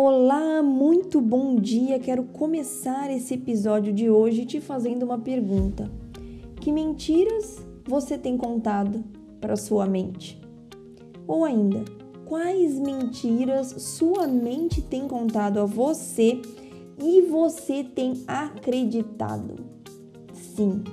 [0.00, 1.98] Olá, muito bom dia.
[1.98, 5.90] Quero começar esse episódio de hoje te fazendo uma pergunta.
[6.60, 9.02] Que mentiras você tem contado
[9.40, 10.40] para sua mente?
[11.26, 11.84] Ou ainda,
[12.26, 16.40] quais mentiras sua mente tem contado a você
[17.02, 19.56] e você tem acreditado?
[20.32, 20.84] Sim,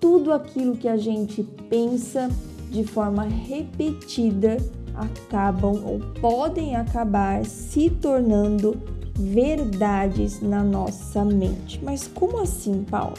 [0.00, 2.28] tudo aquilo que a gente pensa
[2.72, 4.56] de forma repetida
[4.94, 8.76] acabam ou podem acabar se tornando
[9.14, 11.80] verdades na nossa mente.
[11.82, 13.14] Mas como assim, Paulo?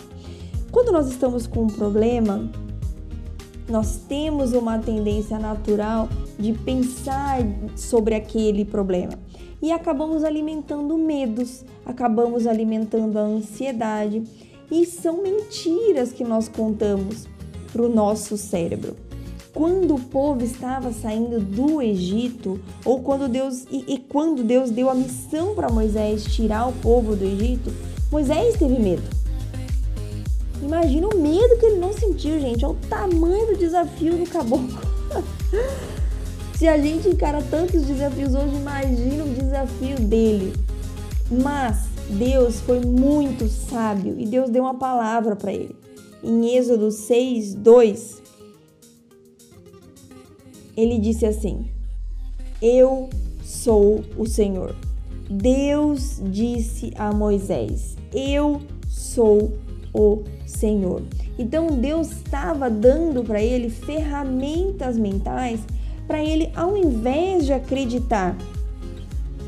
[0.72, 2.50] Quando nós estamos com um problema,
[3.70, 7.40] nós temos uma tendência natural de pensar
[7.76, 9.14] sobre aquele problema
[9.62, 14.24] e acabamos alimentando medos, acabamos alimentando a ansiedade
[14.70, 17.28] e são mentiras que nós contamos
[17.72, 18.96] para o nosso cérebro
[19.54, 24.90] quando o povo estava saindo do Egito, ou quando Deus e, e quando Deus deu
[24.90, 27.72] a missão para Moisés tirar o povo do Egito,
[28.12, 29.04] Moisés teve medo.
[30.62, 32.66] Imagina o medo que ele não sentiu, gente.
[32.66, 34.80] Olha o tamanho do desafio do caboclo.
[36.58, 40.54] Se a gente encara tantos desafios hoje, imagina o desafio dele.
[41.30, 45.76] Mas Deus foi muito sábio e Deus deu uma palavra para ele.
[46.24, 48.23] Em Êxodo 6, 2,
[50.76, 51.66] ele disse assim:
[52.62, 53.10] Eu
[53.44, 54.76] sou o Senhor.
[55.30, 59.54] Deus disse a Moisés: Eu sou
[59.94, 61.04] o Senhor.
[61.38, 65.60] Então Deus estava dando para ele ferramentas mentais
[66.08, 68.36] para ele, ao invés de acreditar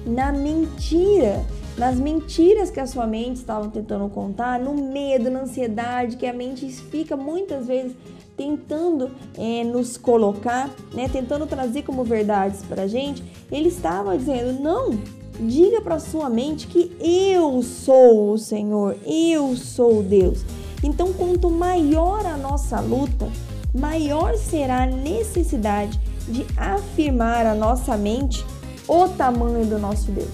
[0.06, 1.44] na mentira,
[1.78, 6.34] nas mentiras que a sua mente estava tentando contar, no medo, na ansiedade que a
[6.34, 7.96] mente fica muitas vezes
[8.38, 14.62] tentando é, nos colocar, né, tentando trazer como verdades para a gente, ele estava dizendo:
[14.62, 14.98] não,
[15.40, 20.44] diga para sua mente que eu sou o Senhor, eu sou Deus.
[20.84, 23.30] Então, quanto maior a nossa luta,
[23.74, 28.46] maior será a necessidade de afirmar a nossa mente
[28.88, 30.30] o tamanho do nosso Deus.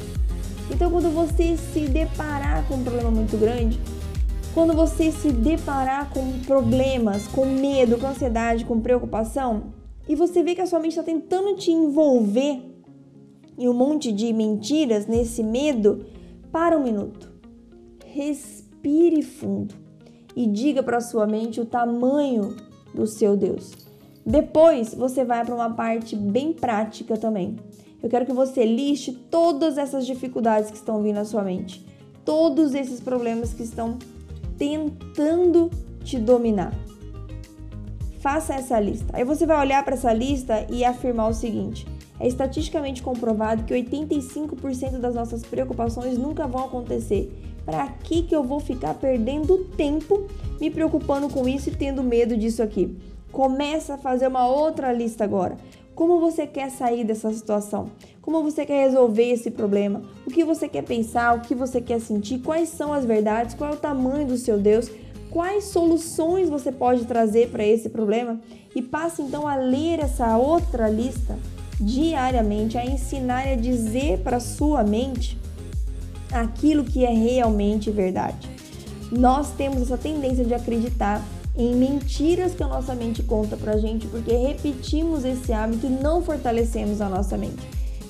[0.70, 3.80] Então, quando você se deparar com um problema muito grande,
[4.54, 9.74] quando você se deparar com problemas, com medo, com ansiedade, com preocupação,
[10.08, 12.62] e você vê que a sua mente está tentando te envolver
[13.58, 16.06] em um monte de mentiras nesse medo,
[16.52, 17.32] para um minuto.
[18.06, 19.74] Respire fundo
[20.36, 22.56] e diga para sua mente o tamanho
[22.94, 23.72] do seu Deus.
[24.26, 27.56] Depois você vai para uma parte bem prática também.
[28.04, 31.86] Eu quero que você liste todas essas dificuldades que estão vindo à sua mente,
[32.26, 33.98] todos esses problemas que estão
[34.62, 35.72] tentando
[36.04, 36.72] te dominar.
[38.20, 39.08] Faça essa lista.
[39.12, 41.88] Aí você vai olhar para essa lista e afirmar o seguinte:
[42.20, 47.36] é estatisticamente comprovado que 85% das nossas preocupações nunca vão acontecer.
[47.66, 50.28] Para que que eu vou ficar perdendo tempo
[50.60, 52.96] me preocupando com isso e tendo medo disso aqui?
[53.32, 55.58] Começa a fazer uma outra lista agora.
[56.02, 57.92] Como você quer sair dessa situação?
[58.24, 60.02] Como você quer resolver esse problema?
[60.26, 61.38] O que você quer pensar?
[61.38, 62.40] O que você quer sentir?
[62.40, 63.54] Quais são as verdades?
[63.54, 64.90] Qual é o tamanho do seu Deus?
[65.30, 68.42] Quais soluções você pode trazer para esse problema?
[68.76, 71.38] E passe então a ler essa outra lista
[71.80, 75.40] diariamente, a ensinar e a dizer para sua mente
[76.32, 78.50] aquilo que é realmente verdade.
[79.12, 81.24] Nós temos essa tendência de acreditar
[81.56, 86.22] em mentiras que a nossa mente conta pra gente, porque repetimos esse hábito e não
[86.22, 87.62] fortalecemos a nossa mente.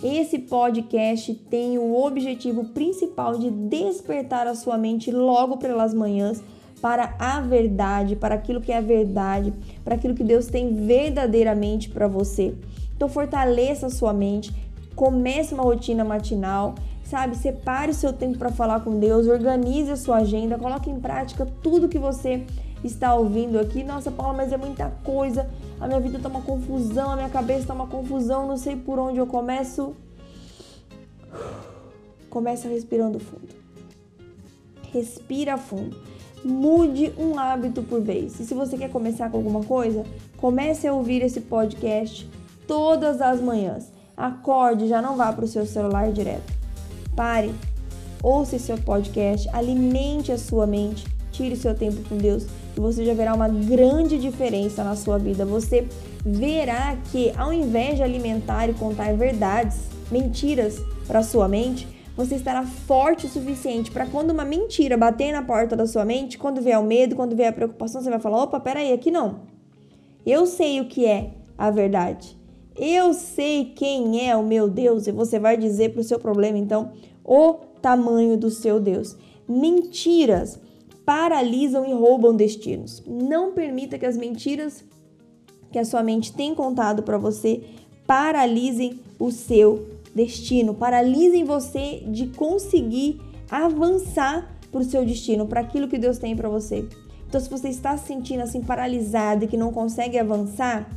[0.04, 6.42] Esse podcast tem o objetivo principal de despertar a sua mente logo pelas manhãs
[6.82, 11.90] para a verdade, para aquilo que é a verdade, para aquilo que Deus tem verdadeiramente
[11.90, 12.56] para você.
[12.96, 14.52] Então fortaleça a sua mente,
[14.96, 16.74] comece uma rotina matinal,
[17.04, 17.38] sabe?
[17.38, 21.48] Separe o seu tempo para falar com Deus, organize a sua agenda, coloque em prática
[21.62, 22.44] tudo que você
[22.84, 23.84] está ouvindo aqui.
[23.84, 25.50] Nossa, Paula, mas é muita coisa.
[25.80, 29.00] A minha vida está uma confusão, a minha cabeça está uma confusão, não sei por
[29.00, 29.96] onde eu começo.
[32.30, 33.50] Começa respirando fundo.
[34.92, 35.98] Respira fundo.
[36.44, 38.40] Mude um hábito por vez.
[38.40, 40.04] E se você quer começar com alguma coisa,
[40.38, 42.30] comece a ouvir esse podcast
[42.68, 43.92] todas as manhãs.
[44.16, 46.52] Acorde, já não vá para o seu celular direto.
[47.16, 47.54] Pare,
[48.24, 52.46] ouça esse seu podcast, alimente a sua mente tire seu tempo com Deus
[52.76, 55.46] e você já verá uma grande diferença na sua vida.
[55.46, 55.88] Você
[56.26, 59.80] verá que ao invés de alimentar e contar verdades,
[60.12, 65.42] mentiras para sua mente, você estará forte o suficiente para quando uma mentira bater na
[65.42, 68.44] porta da sua mente, quando vier o medo, quando vier a preocupação, você vai falar:
[68.44, 69.40] opa, peraí, aqui não.
[70.26, 72.38] Eu sei o que é a verdade.
[72.76, 76.58] Eu sei quem é o meu Deus e você vai dizer para o seu problema,
[76.58, 76.92] então,
[77.24, 79.18] o tamanho do seu Deus.
[79.48, 80.60] Mentiras
[81.06, 83.04] paralisam e roubam destinos.
[83.08, 84.84] Não permita que as mentiras
[85.72, 87.64] que a sua mente tem contado para você
[88.06, 95.88] paralisem o seu destino, paralisem você de conseguir avançar para o seu destino, para aquilo
[95.88, 96.88] que Deus tem para você.
[97.28, 100.90] Então, se você está se sentindo assim paralisado e que não consegue avançar,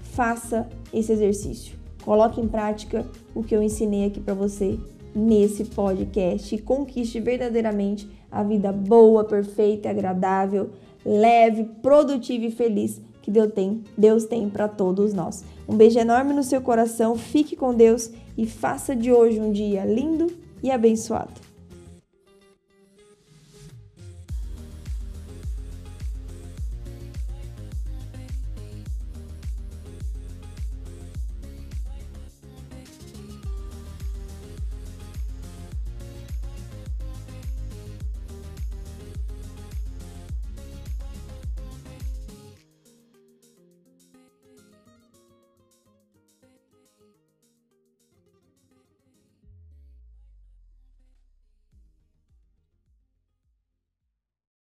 [0.00, 1.78] faça esse exercício.
[2.04, 4.78] Coloque em prática o que eu ensinei aqui para você
[5.14, 10.70] nesse podcast e conquiste verdadeiramente a vida boa, perfeita, agradável,
[11.04, 15.44] leve, produtiva e feliz que Deus tem, Deus tem para todos nós.
[15.68, 19.84] Um beijo enorme no seu coração, fique com Deus e faça de hoje um dia
[19.84, 20.26] lindo
[20.62, 21.43] e abençoado.